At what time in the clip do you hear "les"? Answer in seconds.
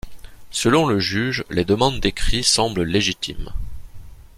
1.51-1.63